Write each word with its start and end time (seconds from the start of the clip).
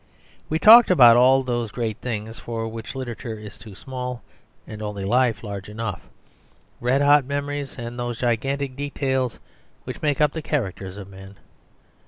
We 0.49 0.57
talked 0.57 0.89
about 0.89 1.15
all 1.15 1.43
those 1.43 1.69
great 1.69 1.97
things 1.99 2.39
for 2.39 2.67
which 2.67 2.95
literature 2.95 3.35
is 3.37 3.55
too 3.55 3.75
small 3.75 4.23
and 4.65 4.81
only 4.81 5.05
life 5.05 5.43
large 5.43 5.69
enough; 5.69 6.01
red 6.79 7.03
hot 7.03 7.23
memories 7.23 7.77
and 7.77 7.99
those 7.99 8.17
gigantic 8.17 8.75
details 8.75 9.37
which 9.83 10.01
make 10.01 10.19
up 10.19 10.33
the 10.33 10.41
characters 10.41 10.97
of 10.97 11.07
men. 11.07 11.35